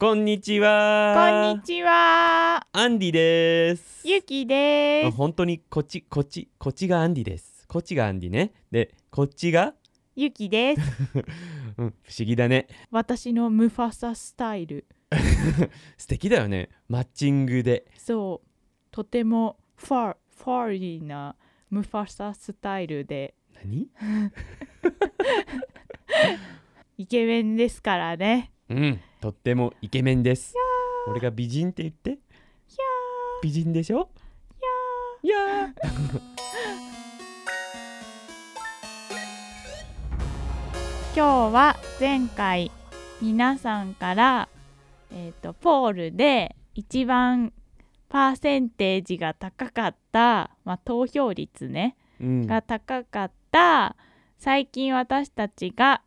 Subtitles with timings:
[0.00, 1.12] こんにちは。
[1.16, 2.64] こんにちは。
[2.72, 4.06] アンディです。
[4.06, 5.08] ゆきです。
[5.08, 7.66] あ本当にこっちこっちこっちがアンディです。
[7.66, 8.52] こっちがアンディね。
[8.70, 9.74] でこっちが、
[10.14, 10.80] ゆきです。
[11.78, 12.68] うん、不思議だね。
[12.92, 14.86] 私のムファサスタイル。
[15.98, 16.68] 素敵だよね。
[16.88, 17.84] マッチングで。
[17.96, 18.48] そう。
[18.92, 21.34] とてもファー、ファーリーな
[21.70, 23.34] ムファサスタイルで
[23.64, 23.88] 何？
[26.98, 28.52] イケメンですからね。
[28.68, 30.54] うん、とってもイケメンです。
[31.08, 32.18] 俺が美人って言って。
[33.42, 34.08] 美人でしょ？
[35.22, 35.36] いや
[41.16, 42.70] 今日は前回
[43.20, 44.48] 皆さんから、
[45.12, 47.52] えー、とポールで一番
[48.08, 53.94] パーセンテージが高かった、まあ、投票率ねうん、が高かった
[54.38, 56.02] 最近私たちが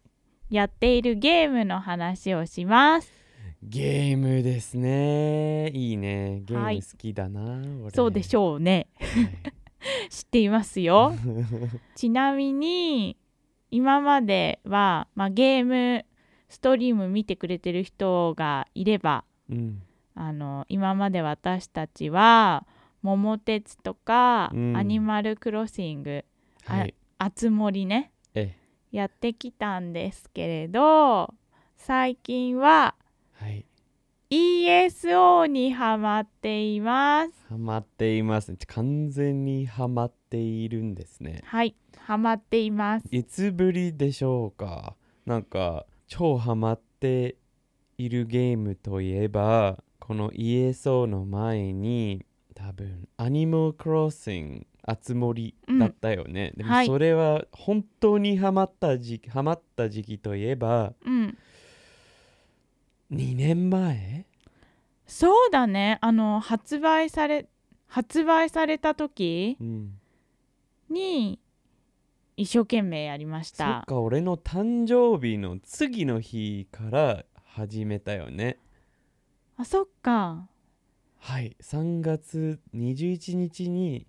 [0.52, 3.10] やっているゲームの話をします。
[3.64, 5.70] ゲームですね。
[5.70, 6.42] いいね。
[6.44, 7.42] ゲーはいム好きだな。
[7.84, 8.88] 俺そうでしょうね。
[9.00, 9.30] はい
[10.12, 11.14] 知っていますよ。
[11.96, 13.18] ちなみに
[13.72, 16.06] 今までは、まあ、ゲーム
[16.50, 19.82] ストリーム見てくれてる人がいればうん、
[20.14, 22.68] あの今まで私たちは
[23.02, 26.26] 「桃鉄」とか、うんアニマルクロッシング」
[26.66, 26.94] はい。
[27.18, 28.56] あつ森ねえ、
[28.92, 31.34] やってきたんですけれど
[31.78, 32.96] 最近は
[33.34, 33.66] はい。
[34.30, 37.34] ESO にハマっています。
[37.50, 38.56] ハマっています。
[38.68, 41.42] 完全にハマっているんですね。
[41.44, 43.08] はい、ハマっています。
[43.12, 44.96] いつぶりでしょうか？
[45.26, 47.36] なんか超ハマって
[47.98, 56.88] いるゲームといえばこの ESO の前に多分アニマルクロッシングあつ森だったよね、でもはい。
[56.88, 61.38] それは本当にハマった時期ハマった時期といえばうん、
[63.12, 64.26] 2年前？
[65.06, 65.98] そうだね。
[66.02, 67.48] あの発売され
[67.88, 70.00] 発売された時うん。
[70.90, 71.40] に
[72.38, 73.50] 一生懸命やりまし。
[73.50, 78.58] そったか俺の誕生日の次の日から始めたよね。
[79.58, 80.48] あ、そっか。
[81.24, 81.56] はい。
[81.62, 84.08] 3月21日に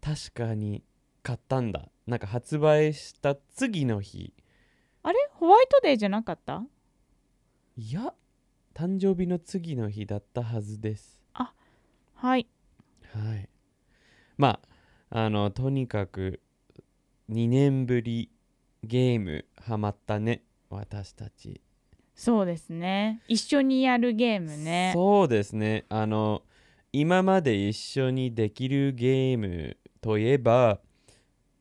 [0.00, 0.82] 確かに
[1.22, 1.90] 買ったんだ。
[2.06, 4.32] なんか発売した次の日。
[5.02, 5.18] あれ？
[5.34, 6.64] ホワイトデーじゃなかった？
[7.76, 8.14] いや
[8.74, 11.20] 誕生日の次の日だったはずです。
[11.34, 12.48] はい。
[13.12, 13.48] はい。
[14.38, 14.60] ま
[15.10, 16.40] ああのとにかく
[17.30, 18.32] 2年ぶり
[18.82, 20.42] ゲームハマったね。
[20.70, 21.60] 私たち
[22.18, 23.22] そうですね。
[23.28, 24.90] 一緒にやるゲームね。
[24.92, 26.42] そうですねあの
[26.92, 30.80] 今まで一緒にできるゲームといえば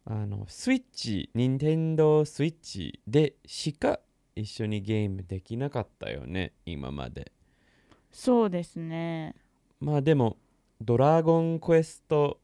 [0.04, 4.00] あのスイッチ任天堂スイッチでしか
[4.36, 7.32] 一緒にゲームできなかったよね今まで
[8.12, 9.36] そうですね。
[9.80, 10.38] まあでも
[10.82, 12.40] ドラゴンクエスト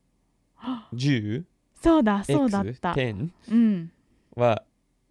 [0.93, 1.43] 10X10
[1.81, 2.95] そうだ、そうだった。
[2.95, 3.91] うん。
[4.35, 4.63] は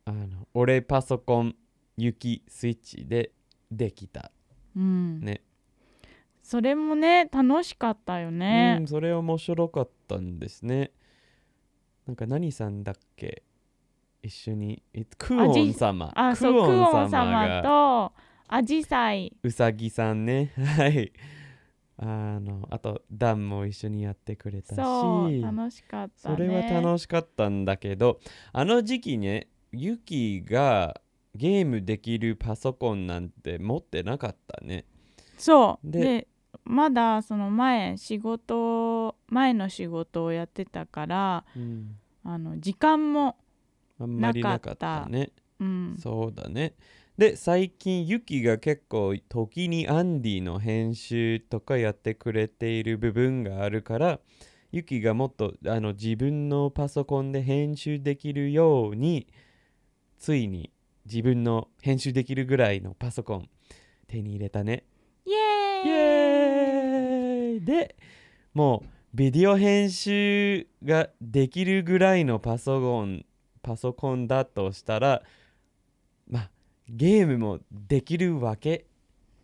[0.04, 1.56] あの俺パソコン
[1.96, 3.32] ユキスイッチで
[3.70, 4.30] できた
[4.76, 5.20] うん。
[5.20, 5.42] ね
[6.42, 8.86] それもね、楽しかったようねん、。
[8.86, 10.90] それ面白かったんですね。
[12.06, 13.44] なんか何さんだっけ？
[14.22, 14.82] 一緒に。
[14.92, 16.12] えクオン様。
[16.14, 18.12] あ、そう、クオン様がと
[18.48, 19.34] アジサイ。
[19.42, 20.52] うさぎさんね。
[20.58, 21.12] はい。
[21.96, 25.40] あの、あとダンも一緒にやってくれたし。
[25.40, 26.36] 楽しかったね。
[26.36, 28.20] それは楽しかったんだけど、
[28.52, 31.00] あの時期ね、ユキが
[31.34, 34.84] ゲームできるパソコンなんて持ってなかったね。
[35.38, 36.28] そうでで
[36.64, 41.96] まだその前仕事前の仕事をやってたからうん。
[42.24, 43.36] あの時間も、
[44.00, 45.30] あんまりなかったね。
[45.60, 46.74] うん、そうだね。
[47.18, 54.18] で最近ユキが結構時にアンディの編集とかやってくれている部分があるから
[54.72, 59.28] ユキがもっとあの自分のパソコンで編集できるように
[60.18, 60.72] ついに
[61.12, 63.48] 自分の編集できるぐらいのパソコン
[64.06, 64.84] 手に入れたね。
[65.26, 65.90] イエイーイ。
[65.90, 67.60] エーイ。
[67.60, 67.96] で
[68.54, 73.26] もうビデオ編集ができるぐらいのパソコン
[73.60, 75.22] パソコンだとしたら
[76.30, 76.50] まあ
[76.88, 78.86] ゲームもできるわけ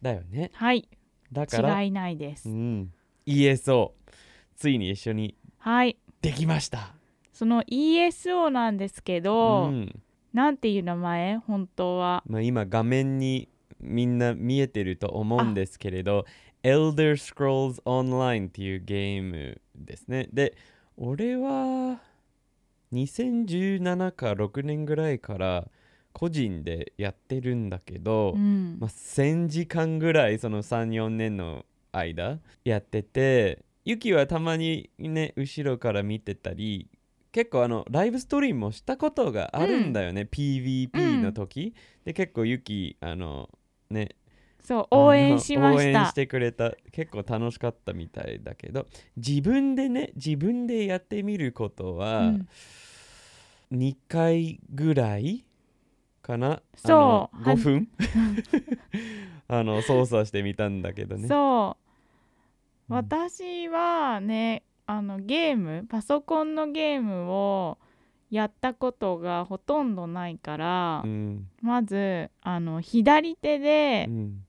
[0.00, 0.50] だよね。
[0.54, 0.88] はい。
[1.30, 2.92] だから違いないです、うん。
[3.26, 3.92] ESO
[4.56, 5.98] ついに一緒にはい。
[6.22, 6.94] できました。
[7.30, 10.02] その ESO なんですけうど、ん
[10.38, 11.38] なんていう名前？
[11.38, 12.22] 本当は。
[12.24, 13.48] まあ、今画面に
[13.80, 16.26] みんな見えてると思うんですけれど
[16.62, 20.28] Elder Scrolls Online っていうゲームですね。
[20.32, 20.56] で
[20.96, 21.98] 俺は
[22.92, 25.66] 2017か6年ぐらいから
[26.12, 28.76] 個人でやってるんだけど、うん。
[28.78, 36.86] まあ、1000時間ぐらいその34年の間やっててユキはたまにね後ろから見てたり
[37.32, 43.48] 結構あのライブストリームもしたことがあるんだよね、PVP の時、で結構ユキあの
[43.90, 44.10] ね。
[44.60, 46.72] そう応援しま応援したしてくれた。
[46.92, 48.86] 結構楽しかったみたいだけど。
[49.16, 52.48] 自分でね自分でやってみることは、うん。
[53.72, 55.44] 2回ぐらい
[56.22, 56.62] かな？
[56.74, 57.36] そう。
[57.36, 57.88] あの5分？
[59.48, 61.28] あの操作してみたんだけどね。
[61.28, 61.82] そう。
[61.82, 61.88] うん
[62.90, 67.76] 私はねあのゲームパソコンのゲームを
[68.30, 71.46] やったことがほとんどないから、うん。
[71.60, 74.44] まずあの左手でうん。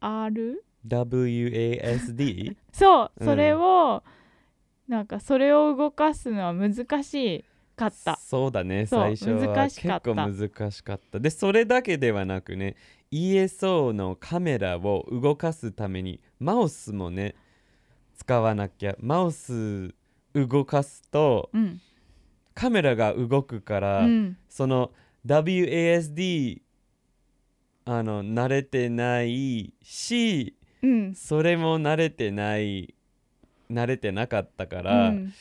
[0.00, 3.26] R WASD そううん。
[3.26, 4.02] それを、
[4.88, 7.44] なんかそれを動かすのは難し
[7.76, 8.16] かった。
[8.16, 9.54] そうだね最初は。
[9.54, 10.14] 難結しかった。
[10.14, 11.20] 構難しかった。
[11.20, 12.74] でそれだけではなくね
[13.10, 17.34] ESO のカメラを動かすためにマウスもね
[18.16, 18.96] 使わなきゃ。
[18.98, 19.94] マウス
[20.34, 21.80] 動かすとうん。
[22.54, 24.36] カメラが動くから、うん。
[24.48, 24.90] その
[25.26, 26.60] WASD
[27.84, 31.14] あの慣れてないしうん。
[31.14, 32.94] それも慣れてない
[33.70, 35.32] 慣れてなかったかうら、ん。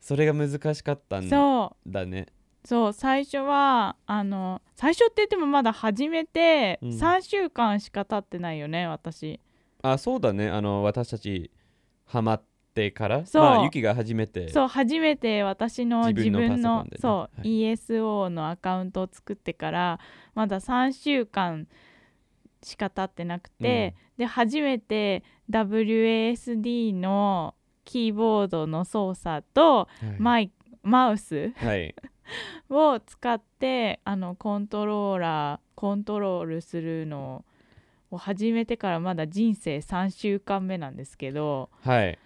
[0.00, 2.26] それが難しかったんだね。
[2.64, 2.92] そう。
[2.92, 6.88] 最初はあの最初って言ってもまだ始めてうん。
[6.90, 9.40] 3週間しか経ってないよね、私。
[9.82, 10.48] あそうだね。
[10.48, 11.50] あの私たち
[12.06, 12.42] ハマっ
[12.74, 13.42] てからそう。
[13.42, 16.90] まあユキが初めてそう初めて私の自自分分のね。
[17.00, 17.62] そう、はい。
[17.72, 20.00] ESO のアカウントを作ってから
[20.34, 21.66] まだ3週間
[22.62, 27.54] しか経ってなくて、で初めて WASD の
[27.84, 30.16] キーボードの操作とはい。
[30.18, 30.52] マイ
[30.82, 31.94] マウスはい。
[32.70, 37.44] を使ってあのコントローラーコントロールするのを
[38.12, 42.18] 始めてからまだ人生3週間目なんですけどはい。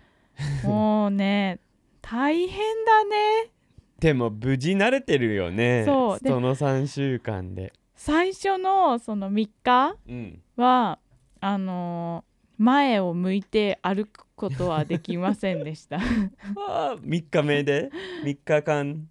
[0.65, 1.59] もうね
[2.03, 3.51] 大変だね。
[3.99, 5.85] でも無事慣れてるよね。
[5.85, 7.73] その3週間で。
[7.95, 10.43] 最初のその3日うん。
[10.57, 10.99] は
[11.41, 12.31] あのー
[12.61, 15.97] 前を向いて歩くことはできませんでした。
[16.69, 17.91] あ3日目で
[18.23, 19.09] ？3日間？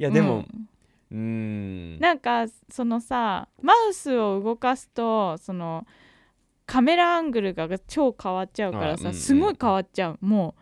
[0.00, 0.68] いやでもうん
[1.10, 1.98] うーん。
[1.98, 5.86] なんかそのさマウスを動かすとその
[6.66, 9.20] カメラアングルが超変わっちゃうからさ、あうんうん。
[9.20, 10.18] すごい変わっちゃう。
[10.20, 10.54] も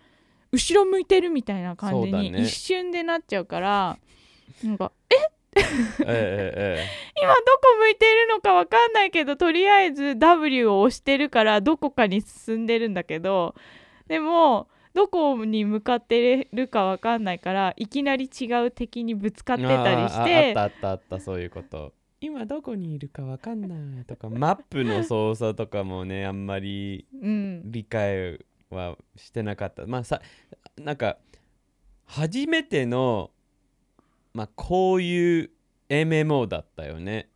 [0.52, 3.98] う後ろ向いてるみたいな感じに一瞬でなっちゃうから
[4.62, 5.16] なんか え？
[5.56, 5.64] え
[6.06, 6.84] え
[7.20, 13.54] 今どこ向いてるのかわかんないけどとりあえず W を押してるからどこかに進んでるんだけど
[14.06, 21.92] でもどこに向かってるかわかんないからいきなり違う敵にぶつかっえてたりしあーあてあったあったあったそういうこと。
[22.20, 27.62] 今どこにいるかわかんないとか マップの操作とかもねあんまりうん。
[27.70, 28.38] 理解
[28.70, 29.84] はしてなかった。
[29.86, 30.22] まあさ
[30.78, 31.18] なんか
[32.06, 33.30] 初めての
[34.32, 35.50] まあこういう
[35.88, 37.28] MMO だったよね。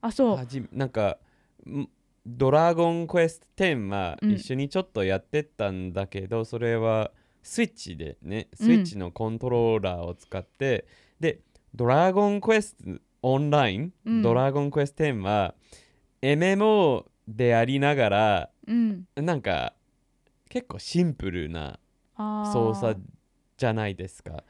[0.00, 0.36] あそう。
[0.36, 1.18] はじめなんか
[1.66, 1.86] ん
[2.26, 4.32] ドラゴンクエスト10はうん。
[4.32, 7.10] 一緒にちょっとやってたんだけど、それは
[7.42, 10.86] スイッチでねスイッチのコントローラーを使って、
[11.20, 11.40] で
[11.74, 12.84] ドラゴンクエスト
[13.22, 14.22] オンライン、うん。
[14.22, 15.54] ドラゴンクエスト10は
[16.22, 19.04] MMO でありながらうん。
[19.16, 19.74] なんか
[20.48, 21.78] 結構シンプルな
[22.16, 23.00] 操作
[23.56, 24.44] じゃないですか。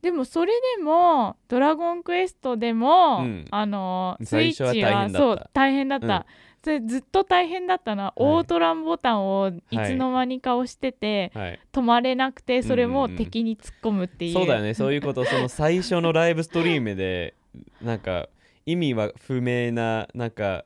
[0.00, 3.44] でもそれでも「ドラゴンクエスト」でも、うん。
[3.50, 5.18] あのースイ最初はッチは大変だった。
[5.18, 6.24] そう大変だった、うん
[6.62, 14.74] それずっと大変だったのは、オートランボタンをいつの間にか押してて、はい、止まれなくてそれも敵に突っ込むっていう,、そうだよね。
[14.74, 15.24] そういうこと。
[15.24, 17.34] その最初のライブストリームで
[17.80, 18.28] なんか
[18.66, 20.64] 意味は不明ななんか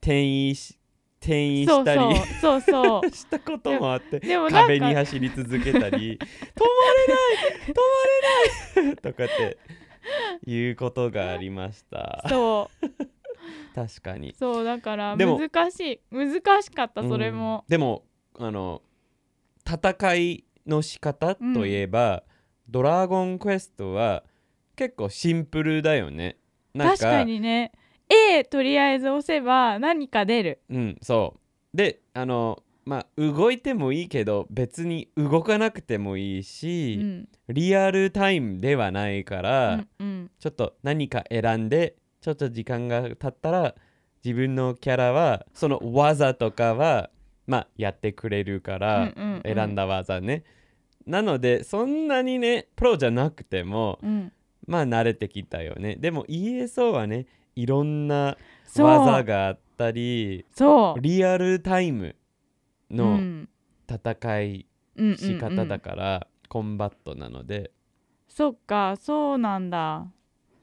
[0.00, 0.78] 転移し
[1.20, 3.10] 転移したりそうそう。
[3.10, 6.18] したこともあってでもなん壁にか走り続けたり 止まれない
[7.66, 7.74] 止
[8.76, 9.58] まれないとかって
[10.48, 12.24] いうことがありました。
[12.28, 13.05] そう
[13.74, 14.34] 確かに。
[14.38, 16.00] そうだから難しい。
[16.10, 17.64] 難しかったそれも。
[17.66, 18.04] うん、でも
[18.38, 18.82] あの
[19.66, 22.22] 戦いの仕方といえば、
[22.68, 24.24] ドラゴンクエストは
[24.74, 26.36] 結構シンプルだよね。
[26.76, 27.72] 確かにね。
[28.08, 30.60] A とりあえず押せば何か出る。
[30.70, 31.34] うんそ
[31.72, 31.76] う。
[31.76, 37.28] であのまあ動いてもいいけど別に動かなくてもいいし、うん。
[37.48, 40.30] リアルタイムではないから、うんうん。
[40.38, 41.96] ちょっと何か選んで
[42.26, 43.76] ちょっと時間が経ったら
[44.24, 47.08] 自分のキャラはその技とかは
[47.46, 49.12] まあやってくれるから、
[49.44, 50.42] 選んだ技ね。
[51.06, 54.32] なのでそんなにねプロじゃなくてもうん。
[54.66, 55.94] まあ慣れてきたよね。
[55.94, 58.36] でも ESO はねいろんな
[58.76, 61.00] 技があったりそう。
[61.00, 62.16] リアルタイム
[62.90, 63.48] うのん。
[63.88, 64.66] 戦い
[64.96, 67.70] うんうんうん仕方だから、コンバットなので。
[68.26, 70.08] そっかそうなんだ。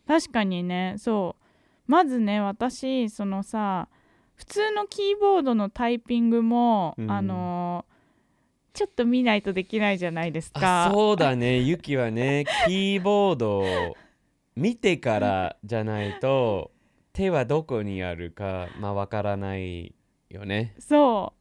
[0.05, 1.42] 確かにねそう
[1.87, 3.87] まずね私そのさ
[4.35, 7.11] 普通のキーボードのタイピングも、うん。
[7.11, 7.93] あのー
[8.73, 11.59] ちょっと見ないとできないじゃないですあかそうだね。
[11.61, 13.95] ユキはねキーボードを
[14.55, 16.71] 見てからじゃないと
[17.13, 19.93] 手はどこにあるかまあわからない
[20.29, 20.73] よね。
[20.79, 21.33] そ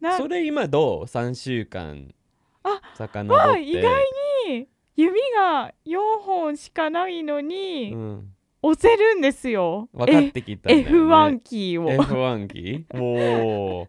[0.00, 0.04] う。
[0.04, 2.12] なそれ今どう ?3 週間
[2.62, 4.04] あ遡っ意外
[4.48, 9.88] に指が4本しかないのに、うん、押せるんですよ。
[9.92, 11.88] 分かってきたね、F1 キーを。
[11.90, 12.96] F1 キー？
[13.00, 13.88] おー。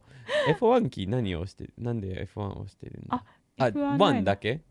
[0.58, 3.16] F1 キー何を押してるなんで F1 を押してるの？
[3.16, 3.24] あ
[3.58, 4.62] あ F1 ない1だけ？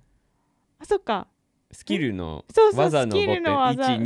[0.79, 1.27] あそっか。
[1.73, 3.87] スキルのそうそう技のボタンスキルの技。
[3.87, 4.05] そうそう。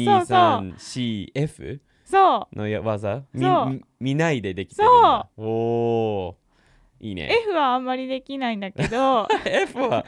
[0.74, 2.56] 123CF そう。
[2.56, 3.22] のや技？
[3.32, 3.70] みそう。
[3.70, 5.28] み見ないでできてるんだ。
[5.36, 7.06] おおー。
[7.06, 7.28] いいね。
[7.46, 9.28] F はあんまりできないんだけど。
[9.44, 10.04] F は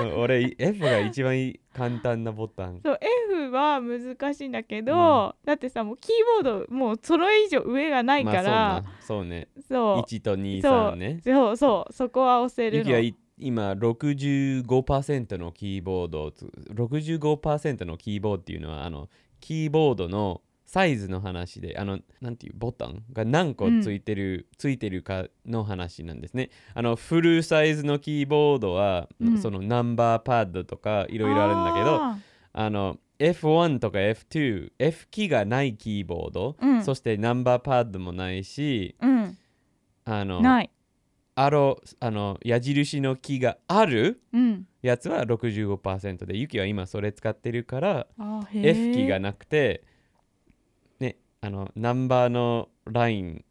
[0.00, 2.78] うん 俺 F が一番いい簡単なボタン。
[2.84, 2.98] そう
[3.30, 9.48] F は難しいんだけど、だってさもうキーボードもうそれ以上上がないまあから、そうね。
[9.66, 10.00] そう。
[10.00, 11.20] 1と2、そう3ね。
[11.24, 12.84] そうそうそこは押せるの。
[12.84, 16.44] ゆきはい今65%のキーボードをつ
[16.74, 19.08] 65%のキーボードっていうのはあの
[19.40, 26.50] キーボードのサイズの話であのなんていうボタンが何個ついてる、ついてるかの話なんですね。
[26.74, 29.38] あのフルサイズのキーボードは、うん。
[29.38, 32.18] そのナンバーパッドとかいろいろあるんだけどあ
[32.52, 36.84] あの F1 とか F2 F キーがないキーボード、うん。
[36.84, 38.94] そしてナンバーパッドもないし
[40.04, 40.70] あのない。
[41.34, 44.66] アロあの矢印のキーがあるうん。
[44.82, 48.06] やつは65%でユキは今それ使ってるから
[48.52, 49.08] F キー。
[49.08, 49.89] がなくてね
[51.42, 53.44] あのナンバーのライン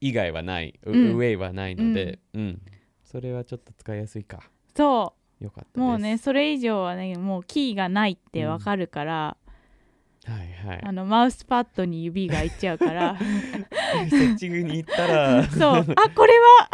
[0.00, 1.16] 以外はない、ううん。
[1.16, 2.62] 上はないので、うん。
[3.04, 4.40] それはちょっと使いやすいか。
[4.76, 9.36] そよかったもうねそれ以上はねもうキーがないってわかるから、
[10.26, 10.80] はいはい。
[10.82, 13.16] あのマウスパッドに指がいっちゃうから。
[14.10, 15.44] セッチングに行ったら。
[15.48, 15.86] そう。
[15.96, 16.70] あこれは。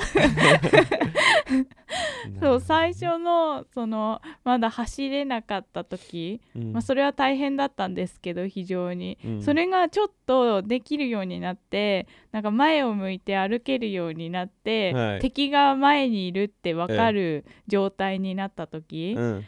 [2.41, 6.73] そう最初のそのまだ走れなかった時、うん。
[6.73, 9.43] まあ、それは大変だったんですけど非常に、うん。
[9.43, 15.21] それがちょっとできるようになってなんか前を向いて歩けるようになって、はい。
[15.21, 19.45] 敵が前にいるって分かる状態になった時うん。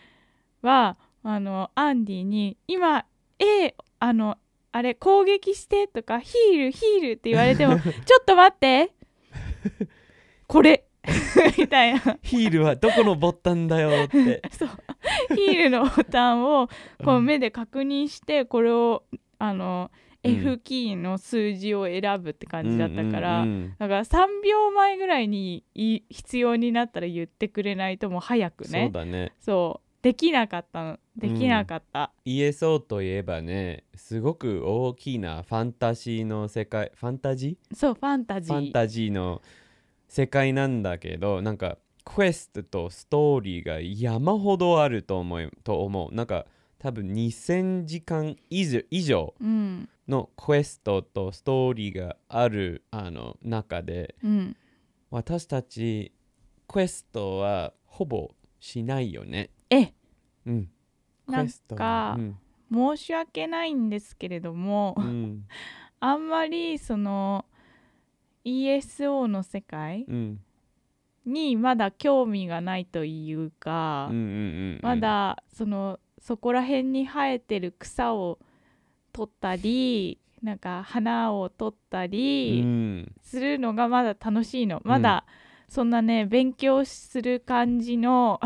[0.63, 3.05] は、あのアンディに「今
[3.39, 4.37] A あの
[4.73, 7.91] あれ攻撃して」とか「ヒールヒール」って言われても「ちょ
[8.21, 8.93] っと待って。
[10.47, 10.85] これ」
[11.59, 12.19] みたいな。
[12.23, 14.43] ヒールはどこのボタンだよって。
[14.53, 14.69] そう。
[15.35, 16.69] ヒールのボタンを
[17.05, 17.25] こううん。
[17.25, 19.05] 目で確認してこれを
[19.39, 19.91] あの、
[20.25, 20.33] うん。
[20.33, 29.33] F キーの数字を選ぶって感じだったから、うんうんだから3秒前ぐらいにい必要になったら言ってくれないともう早くそうねだね。
[29.39, 30.99] そうできなかったの。
[31.17, 37.77] できなかった、ESO といえばねすごく大きなファンタジーの世界ファンタジー？
[37.77, 38.55] そうファンタジー。
[38.55, 39.43] ファンタジーの
[40.09, 46.15] 世界なんだけどなんかクエストとストーリーが山ほどあると思うと思う。
[46.15, 46.47] なんか
[46.79, 48.65] 多分2000時間以
[49.03, 49.35] 上
[50.07, 54.57] のクエストとストーリーがあるあの中でうん。
[55.11, 56.13] 私たち
[56.69, 59.93] クエストはほぼしないよねえ
[60.47, 60.71] うん。
[61.27, 62.97] クなんかうん。
[62.97, 65.45] 申し訳ないんですけれども、うん。
[66.01, 67.45] あんまりその
[68.45, 70.41] ESO の世界うん。
[71.25, 74.39] にまだ興味がないというか、うんうんうんう
[74.77, 74.81] ん。
[74.83, 78.39] まだそのそこら辺に生えてる草を
[79.13, 83.13] 取ったりなんか花を取ったうりん。
[83.23, 85.25] するのがまだ楽しいの、まだ
[85.69, 88.41] そんなね勉強する感じの、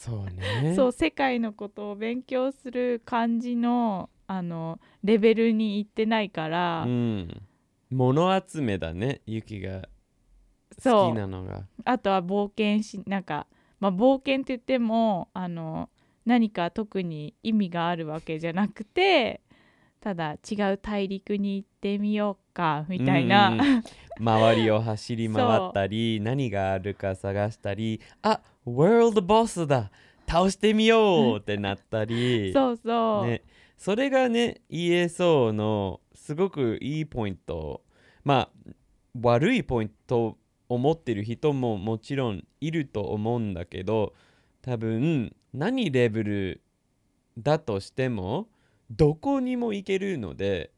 [0.00, 0.74] そうね。
[0.74, 7.42] そう世界のことを勉強する感じのあのレベルに行ってないから、うん。
[7.90, 9.90] 物集めだねユキが。
[10.82, 11.66] 好きなのが。
[11.84, 13.46] あとは冒険しなんか、
[13.78, 15.90] まあ、冒険って言ってもあの
[16.24, 19.42] 何か特に意味があるわけじゃなくて
[20.00, 23.82] ただ違う大陸に行ってみようかみたいな、
[24.18, 29.90] 周りを走り回ったり何があるか探したりあワールドボスだ。
[30.28, 32.52] 倒してみようってなったり。
[32.52, 33.42] そうそう、ね、
[33.76, 37.82] それがね ESO のすごくいいポイント。
[38.22, 38.72] まあ
[39.20, 40.38] 悪いポイントを
[40.68, 44.14] 思ってる人ももちろんいると思うんだけど
[44.62, 46.62] 多分何レベル
[47.36, 48.48] だとしても
[48.88, 50.70] どこにも行けるので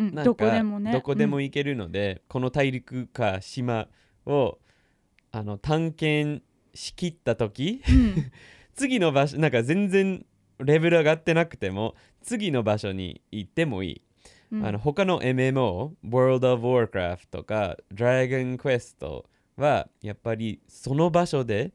[0.00, 0.92] うん、なんかどこでもね。
[0.92, 3.88] どこでも行けるので、この大陸か島
[4.26, 4.58] を
[5.32, 8.32] あの探検しきった時うん、う ん
[8.74, 10.24] 次の場所なんか全然
[10.58, 14.02] レベル上がってなくても次の場所に行ってもいい、
[14.52, 14.66] うん。
[14.66, 19.24] あの他の MMO World of Warcraft とか Dragon Quest
[19.56, 21.72] はやっぱりその場所で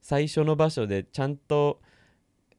[0.00, 1.80] 最初の場所でちゃんと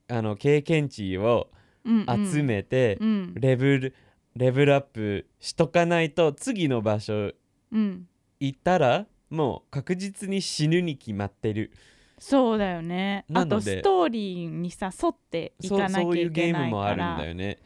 [0.07, 1.50] あの経験値を
[1.86, 2.31] うんうん。
[2.31, 3.33] 集めて、うん。
[3.36, 3.95] レベル
[4.35, 7.31] レベルアップしとかないと次の場所
[7.71, 8.07] うん。
[8.39, 11.71] 行ったらもう確実に死ぬに決まってる。
[12.19, 13.25] そうだよね。
[13.33, 17.59] あとストーリーにさ沿っていそうかなきゃそういうゲいけないームもあるんからだよね。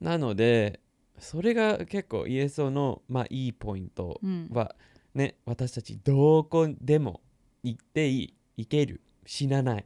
[0.00, 0.80] なので
[1.18, 4.48] それが結構イエソのまあいいポイントうん。
[4.52, 4.74] は
[5.14, 7.20] ね私たちどこでも
[7.62, 9.84] 行っていい行ける死なない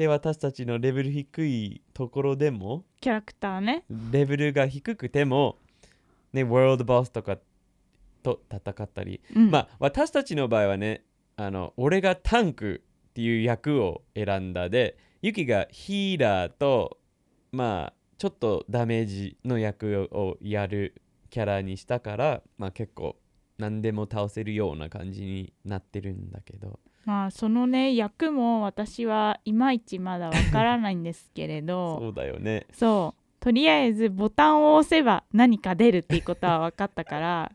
[0.00, 3.84] で私たちのレベル低いところでもキャラクターね。
[4.10, 5.58] レベルが低くても
[6.32, 7.36] ねワールドボスとか
[8.22, 9.20] と戦ったり。
[9.36, 9.50] うん。
[9.50, 11.04] まあ私たちの場合はね
[11.36, 16.96] あの俺がタンクっていう役を選んだでユキがヒーラーと
[17.52, 20.94] まあちょっとダメージの役をやる
[21.28, 23.16] キャラにしたからまあ結構
[23.58, 32.66] 何でも倒せるような感じになってるんだけどまあそのね役も私はいまいちまだわからないんですけれど そうだよね。
[32.72, 33.20] そう。
[33.40, 37.52] とりあえずボタンを押せば何か出るっていうことは分かったから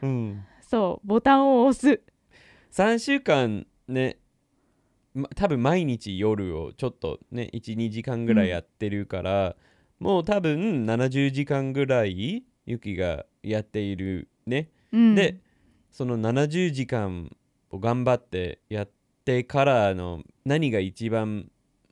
[0.00, 0.46] うん。
[0.60, 1.06] そう。
[1.06, 2.00] ボタンを押す。
[2.70, 4.18] 3週間ね、
[5.12, 9.56] ま、多分毎日夜をちょっとね12時間ぐらいやってるから、
[9.98, 15.14] もう多分70時間ぐらいユキがやっているね、うん。
[15.14, 15.40] で
[15.90, 17.36] その70時間
[17.74, 18.90] を頑張ってやっ
[19.24, 21.50] てからの何が一番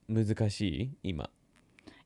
[0.09, 1.31] 難しい今、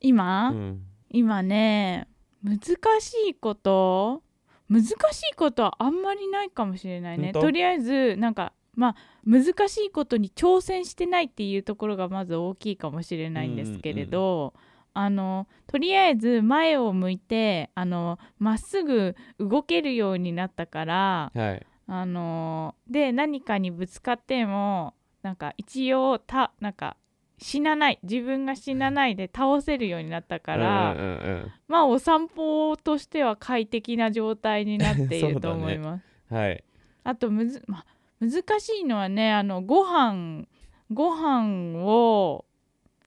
[0.01, 2.09] 今、うん、今ね
[2.43, 2.61] 難
[3.01, 4.23] しいこと
[4.69, 4.89] 難し
[5.33, 7.33] いことはあんまりないかもしれないね。
[7.33, 14.55] ととりあえずなんかまあ難しいことに挑戦してないっていうところがまず大きいかもしれないんですけれど、
[14.93, 26.97] あのとりあえず前を向いてあのまっすぐ動けるようになったからはいあので何かにぶつかってもなんか一応たなんか
[27.39, 31.09] 死なない自分が死なないで倒せるようになったから、うんうんう
[31.47, 36.05] んまあお散歩としては快適な状態になっていると思います。
[36.31, 36.65] うんはい。
[37.05, 37.87] あとむず、まあ、
[38.21, 40.47] 難しいのはねあのご飯
[40.93, 42.45] ご飯を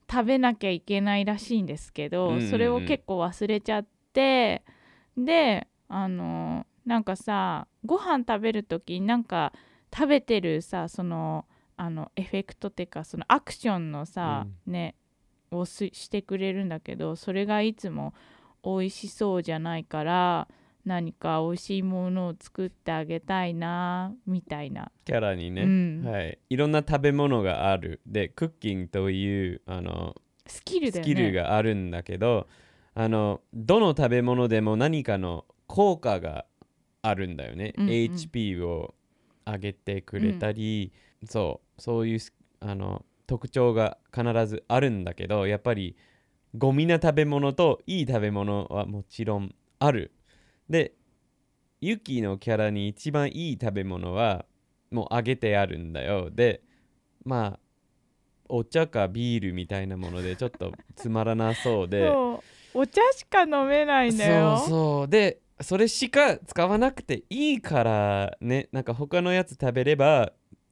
[0.10, 2.50] 食べなきゃいけないらしいんですけど、うんうんうん。
[2.50, 4.64] それを結構忘れちゃって
[5.18, 9.54] であのなんかさご飯食べる時なんか
[9.94, 14.96] 食べてるさそのあのエフェクトっていうかそのアクションのさ、ね
[15.52, 18.14] をすしてくれるんだけどそれがいつも
[18.64, 20.48] 美味しそうじゃないから
[20.86, 26.04] 何か美味しいものを作ってあげたいなみたいな、キャラにね、うん。
[26.06, 28.02] はい、いろんな食べ物がある。
[28.06, 30.16] でクッキングというあの
[30.48, 32.48] スキルだスキルがあるんだけど
[32.96, 36.46] あのどの食べ物でも何かの効果が
[37.04, 37.90] あるんだよね、うんうん。
[37.92, 38.96] HP を
[39.46, 40.92] 上げてくれたり、
[41.26, 45.96] そうそういうスあの特徴が必ずあるんだけどやっぱり
[46.58, 50.12] ゴミな食べ物といい食べ物はもちろんある。
[50.70, 50.94] で
[51.82, 54.46] ユキのキャラに一番いい食べ物は
[54.92, 56.32] もうあげてあるんだよ。
[56.32, 56.62] で
[57.24, 57.60] まあ
[58.50, 62.10] お茶かビールみたいなものでちょっとつまらなそうで。
[62.72, 64.58] お茶しか飲めないんだよ。
[64.58, 65.08] そうそう。
[65.08, 68.70] でそれしか使わなくていいからね。
[68.72, 70.32] なんか他のやつ食べれば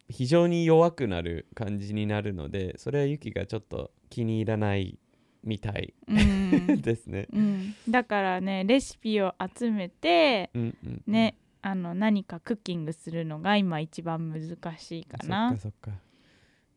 [0.09, 4.97] 非常に弱くなる感じになるのでそれはユキがちょっと気に入らない
[5.43, 7.27] みたいうん、 ですね。
[7.33, 15.91] うん、だからねレシピを集めてうんうん、ねあの何かクッキングするのが今一番難しいかそっなかそっか。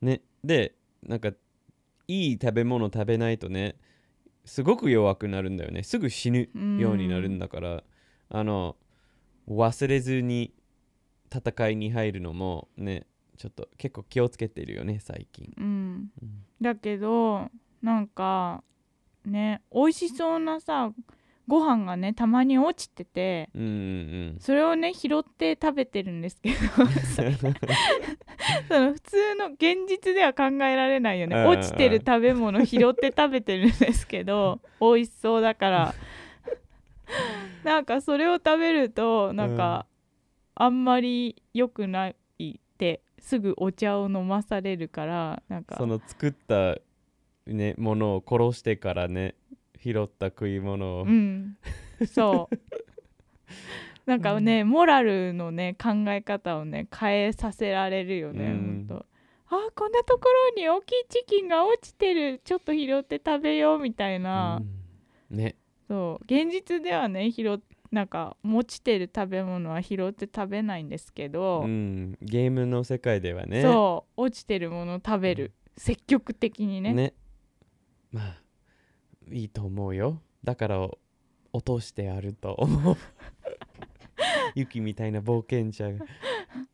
[0.03, 0.23] ね。
[0.43, 1.33] でなんか
[2.09, 3.77] いい食べ物食べないとね
[4.45, 5.83] すごく弱くなるんだよね。
[5.83, 7.85] すぐ死ぬようになるんだから、
[8.31, 8.77] あの
[9.49, 10.55] 忘れずに
[11.35, 16.11] 戦いに入るのもねちょっと結構気をつけてるよね最近、うん。
[16.23, 16.45] うん。
[16.61, 17.49] だけど
[17.83, 18.63] なんか
[19.25, 20.93] ね美味しそうなさ
[21.49, 26.57] ご飯がねたまに落ちててうんうんそれをね拾って食べてるんですけど
[28.69, 31.37] その普通の現実では考えられないよね。
[31.37, 31.47] うん。
[31.49, 35.95] 落ちてる食べ物拾って食べてるんですけど 美味しそうだから
[37.65, 39.87] なんかそれを食べるとなんか、
[40.55, 46.77] あんまり良くないってすぐお茶を飲まされるからなんかその作った、
[47.47, 49.35] ね、ものを殺してからね
[49.83, 51.57] 拾った食い物を、うん。
[52.07, 52.57] そう。
[54.07, 58.87] なんかね、モラルのね考え方をね変えさせられるよね、うん。
[58.89, 59.07] ほんと。
[59.53, 62.41] あこんなところに大きいチキンが落ちてる。
[62.45, 64.63] ちょっと拾って食べようみたいな、
[65.31, 65.37] うん。
[65.37, 65.57] ね
[65.91, 67.59] そう現実ではね拾っ
[67.91, 73.63] なんか落ちてる食べ物は拾って食べないんですけど、うん、ゲームの世界ではね。
[73.63, 76.93] そう落ちてるものを食べる、積極的にね。
[76.93, 77.15] ね。
[78.13, 78.41] まあ
[79.33, 80.23] いいと思うよ。
[80.45, 80.89] だから
[81.53, 82.97] 落としてあると思う。
[84.55, 86.07] ユキみたいな冒険者が。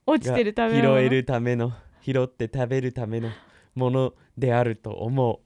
[0.05, 0.99] 落ちてる食べ物？
[0.99, 3.31] 拾えるための拾って食べるための
[3.75, 5.41] ものであると思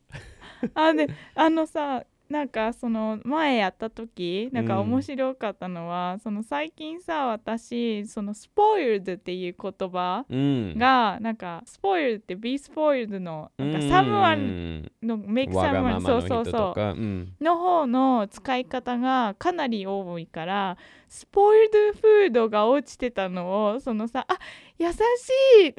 [0.74, 4.92] あであのさなんかその前やった時なんかうん。
[4.92, 10.78] 面白かったのは、その最近さ私そのスポイルドっていう言葉ううん。
[10.78, 17.44] がなんかスポイルドって be spoiled のなんかうんサムワンの make someone そうそうそう。
[17.44, 20.76] の方の使い方がかなり多いから
[21.08, 24.38] スポイルドフードが落ちてたのをそのさあ
[24.78, 24.98] 優し
[25.66, 25.74] い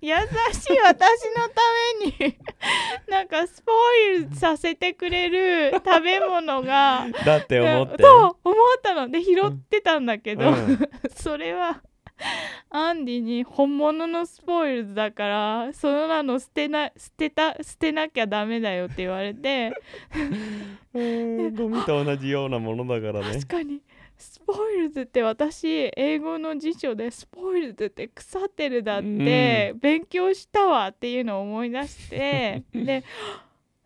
[0.00, 0.14] 優
[0.52, 1.62] しい私のた
[2.00, 2.36] めに
[3.08, 3.72] なんかスポ
[4.14, 9.08] イルさせてくれる食べ物が だって思ってそう思ったの。
[9.08, 10.78] で拾ってたんだけど、うん。
[11.14, 11.82] それは
[12.70, 19.72] アンディに本物のスポイルズだからその名の捨てな捨てた捨てなきゃダメだよって言われて。
[20.94, 23.34] うんゴミと同じようなものだからね。
[23.34, 23.80] 確かに
[24.18, 33.04] スポイルズって私英語の辞書でスポイルズって腐ってるだって勉強したわっていうのを思い出して で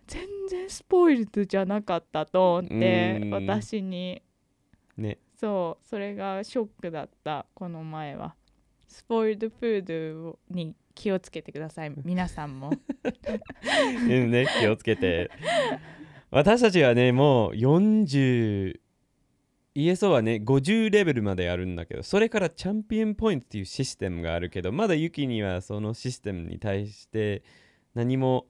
[0.07, 3.31] 全然スポイルズじゃなかったと思ってうん。
[3.31, 4.23] 私に。
[4.97, 5.19] ね。
[5.37, 8.35] そうそれがショックだったこの前は。
[8.89, 12.71] スポイルドフードに気をつけてください皆さんも。
[12.71, 12.73] う
[14.03, 15.31] んね気をつけて。
[16.33, 18.81] 私たちはねもう40
[19.75, 27.43] ESO はね50レベルまであるんだけどそれからチャンピオンポイントっていうシステムがあるけどまだユキにはそのシステムに対して
[27.95, 28.47] 何も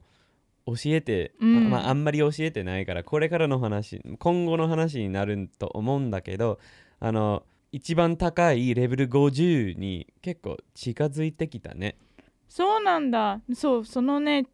[0.65, 1.57] 教えて、うん。
[1.57, 6.59] あまあ、あんまり教えてないからこれからの話今後の話になると思うんだけど
[6.99, 11.95] あの一番高いレベル50に結構近づいてきたね。
[12.49, 13.39] そうなんだ。
[13.53, 14.45] そうそのね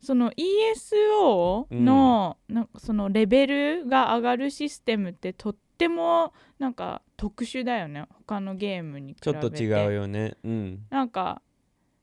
[0.00, 8.06] その ESO の,、なんかそのレベルが上がるシステムってとってもなんか特殊だよね。
[8.10, 9.40] 他のゲームに比べて。
[9.40, 10.36] ちょっと違うよね。
[10.44, 10.86] うん。
[10.90, 11.42] なんか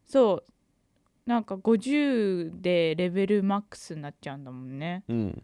[0.06, 0.52] そう。
[1.26, 5.04] なんか50でレベルマックスになっちゃうんだもんね。
[5.08, 5.44] うん。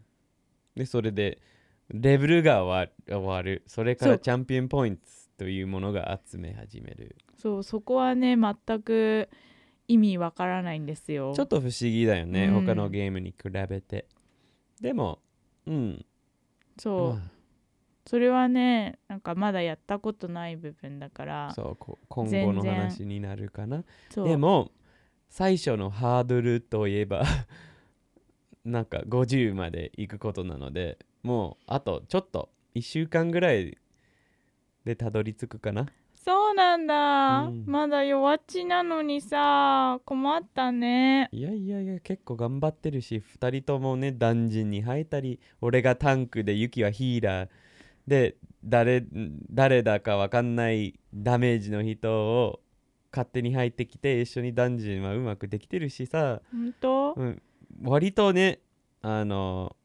[0.75, 1.39] で、それで、
[1.89, 3.63] レベルが終わる。
[3.67, 5.03] それからチャンピオンポイント
[5.37, 7.15] というものが集め始める。
[7.37, 7.63] そう。
[7.63, 9.29] そこはね全く
[9.87, 11.33] 意味わからないんですよ。
[11.35, 12.65] ちょっと不思議だよね、うん。
[12.65, 14.07] 他のゲームに比べて。
[14.81, 15.19] でも、
[15.67, 16.05] うん。
[16.77, 17.21] そう、ま
[18.07, 23.83] それはねなんかまだやったことない部分だかあらそうこ今後の話になるかな。
[24.15, 24.71] でも、
[25.29, 27.23] 最初のハードルといえば、
[28.65, 33.77] なんか50まで行くことなので、もうあとちょっと1週間ぐらい
[34.85, 35.87] でたどり着くかな。
[36.15, 47.49] そうなんだ、うんまだ弱っちなのにさ困ったねいやいやいや結構頑張ってるし2人ともねダンジンに入ったり俺がタンクでユキはヒーラー
[48.07, 49.05] で誰
[49.51, 52.61] 誰だかわかんないダメージの人を
[53.11, 57.41] 勝手に入ってきて一緒にダンジンはうまくできてるしさ、ほんとうん、
[57.83, 58.59] 割とね
[59.01, 59.75] あの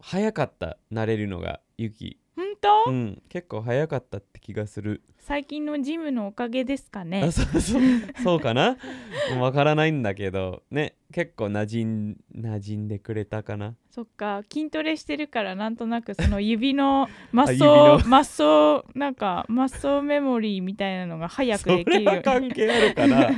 [0.00, 0.78] 早かった。
[0.92, 2.18] 慣れるのがユキ、
[2.62, 5.02] ほんと、うん、結構早かったって気がする。
[5.18, 7.24] 最近のジムのおかげですかね。
[7.24, 7.82] あそうそう
[8.22, 8.76] そうかな？
[9.40, 10.62] わからないんだけど。
[10.70, 13.74] ね結構なじん馴染んでくれたかな？
[13.90, 14.42] そっか。
[14.52, 17.98] 筋トレしてるからなんとなくその指の マッ指ソの。
[18.06, 23.30] マッソなんかマッソメモリーみたいなのが早くできる関係あるかな？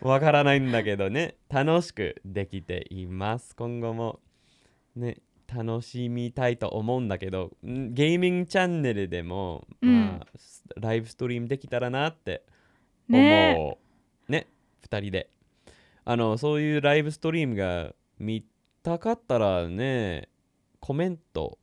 [0.00, 1.34] わからないんだけどね。
[1.48, 3.56] 楽しくできています。
[3.56, 4.20] 今後も。
[4.94, 5.16] ね
[5.54, 10.26] 楽しみたいと思うんだけどんゲーミングチャンネルでも、まあ
[10.76, 12.44] ライブストリームできたらなって
[13.08, 13.20] 思う。
[13.20, 13.78] ね
[14.28, 14.46] ね
[14.88, 15.30] 2人で。
[16.04, 18.44] あのそういうライブストリームが見
[18.82, 20.28] たかったらね
[20.80, 21.58] コメント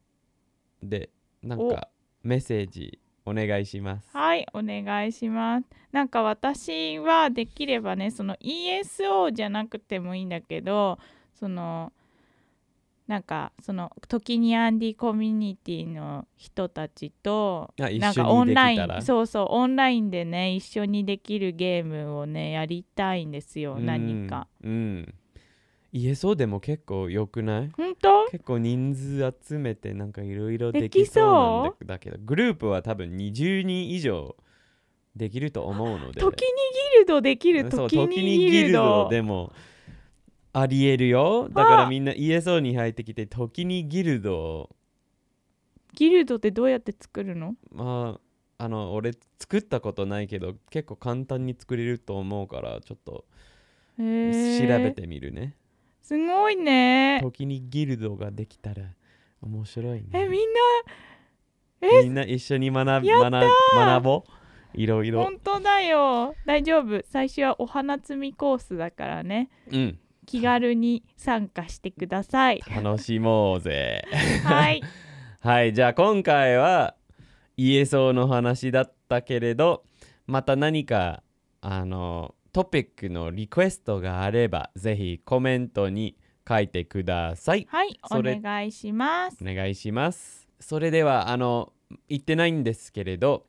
[0.83, 1.09] で
[1.41, 1.89] なんか
[2.23, 4.09] メッセージお願いします。
[4.13, 5.67] はいお願いします。
[5.91, 10.99] なんか私はできればねその ESO じゃなくてもいいんだけど
[11.33, 11.91] その
[13.07, 24.47] なんかその時にアンディコミュニティの人たちとなんかオンラインそうそうオンラインでね一緒にできるゲームをねやりたいんですよ何か。
[24.61, 25.13] うん、うん
[25.93, 27.71] 言えそうでも結構よくない？
[27.75, 28.27] 本当？
[28.29, 31.85] 結構人数集めてなんかいろいろででききそう？
[31.85, 34.35] だだけどグループは多分20人以上
[35.15, 36.19] できると思うので。
[36.19, 36.47] 時に
[36.93, 39.53] ギルドできる時にギルドでも
[40.59, 41.49] ありえるよ。
[41.49, 44.75] だからみんな言えそうに入ってきて時にギルドを。
[45.93, 47.55] ギルドってどうやって作るの？
[47.71, 48.19] ま
[48.57, 53.25] ああの俺作ったことないけど結構簡単に作れると思うからちょっと
[53.99, 55.55] へ調ーべてみるね、
[56.01, 57.19] すごいね。
[57.21, 58.83] 時にギルドができたら
[59.41, 60.07] 面白いね。
[60.13, 60.41] えみん
[61.81, 62.03] え？
[62.03, 64.31] みんな一緒に学やった学学ぼう。
[64.73, 65.19] いろいろ。
[65.19, 66.33] な本当だよ。
[66.47, 67.03] 大丈夫。
[67.05, 69.49] 最初はお花摘みコースだからね。
[69.71, 72.61] うん気軽に参加してください。
[72.75, 74.03] 楽しもうぜ。
[74.43, 74.83] はい。
[75.39, 76.95] はいじゃあ今回は
[77.55, 79.85] 言えそうの話だったけれど
[80.25, 81.23] また何か
[81.61, 87.65] あのトピックのリクエストがあればぜひコメントに書いてください。
[87.69, 89.37] はいお願いします。
[89.41, 90.47] お願いします。
[90.59, 91.71] それではあの
[92.09, 93.45] 言ってないんですけれど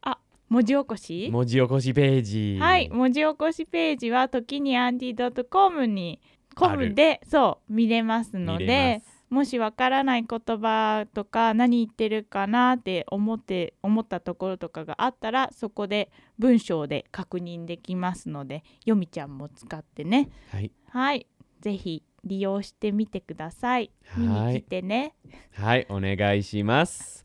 [0.49, 1.29] 文字起こし？
[1.33, 2.59] 文字起こしページ。
[2.61, 6.21] はい文字起こしページは時にアンディ .com に
[6.59, 20.31] コムでそう見れますのでもしわからない言葉とか何言ってるかなって思って思ったところとかがあったらそこで文章で確認できますのでよみちゃんも使ってね。
[20.51, 20.71] はい。
[20.88, 21.27] はい。
[21.61, 23.90] ぜひ利用してみてください。
[24.16, 25.14] 見に来てね。
[25.53, 25.87] はい。
[25.90, 27.25] お願いします。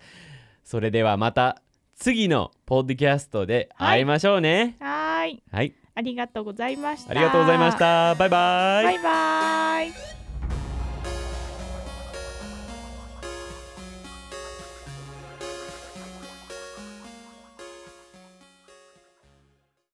[0.63, 1.61] それではまた
[1.95, 4.75] 次のポッドキャストで会いましょうね。
[4.79, 5.43] はーい。
[5.51, 7.11] はいありがとうございました。
[7.11, 8.15] ありがとうございました。
[8.15, 8.83] バイバイ。
[8.85, 10.22] バイバイ